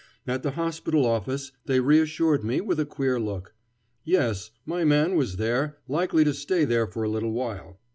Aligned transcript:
At 0.25 0.41
the 0.41 0.53
hospital 0.57 1.05
office 1.05 1.51
they 1.67 1.79
reassured 1.79 2.43
me 2.43 2.59
with 2.59 2.79
a 2.79 2.87
queer 2.87 3.19
look. 3.19 3.53
Yes; 4.03 4.49
my 4.65 4.83
man 4.83 5.13
was 5.13 5.35
there, 5.35 5.77
likely 5.87 6.23
to 6.23 6.33
stay 6.33 6.65
there 6.65 6.87
for 6.87 7.03
a 7.03 7.07
little 7.07 7.33
while. 7.33 7.77